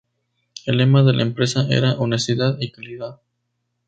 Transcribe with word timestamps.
El 0.65 0.77
lema 0.77 1.03
de 1.03 1.13
la 1.13 1.21
empresa 1.21 1.67
era 1.69 1.93
"Honestidad 1.93 2.57
y 2.59 2.71
Calidad". 2.71 3.19